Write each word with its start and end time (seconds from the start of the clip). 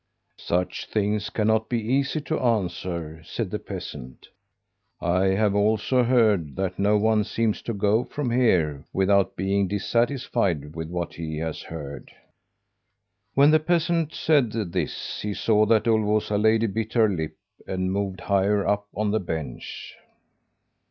'Such 0.39 0.87
things 0.87 1.29
cannot 1.29 1.69
be 1.69 1.79
easy 1.93 2.19
to 2.19 2.39
answer,' 2.39 3.21
said 3.23 3.51
the 3.51 3.59
peasant. 3.59 4.29
'I 4.99 5.25
have 5.25 5.53
also 5.53 6.01
heard 6.03 6.55
that 6.55 6.79
no 6.79 6.97
one 6.97 7.23
seems 7.23 7.61
to 7.61 7.71
go 7.71 8.03
from 8.05 8.31
here 8.31 8.83
without 8.93 9.35
being 9.35 9.67
dissatisfied 9.67 10.75
with 10.75 10.89
what 10.89 11.13
he 11.13 11.37
has 11.37 11.61
heard.' 11.61 12.09
"When 13.35 13.51
the 13.51 13.59
peasant 13.59 14.11
said 14.15 14.53
this, 14.53 15.21
he 15.21 15.35
saw 15.35 15.67
that 15.67 15.83
Ulvåsa 15.85 16.41
lady 16.41 16.65
bit 16.65 16.93
her 16.93 17.07
lip, 17.07 17.35
and 17.67 17.91
moved 17.93 18.21
higher 18.21 18.65
up 18.67 18.87
on 18.95 19.11
the 19.11 19.19
bench. 19.19 19.93